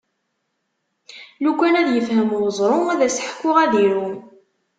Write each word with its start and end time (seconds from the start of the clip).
Lukan 1.43 1.73
ad 1.81 1.89
ifhem 1.99 2.29
uẓru, 2.39 2.79
ad 2.93 3.01
as-ḥkuɣ 3.07 3.55
ad 3.63 3.73
iru. 3.85 4.07